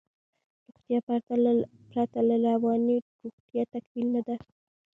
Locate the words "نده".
4.15-4.35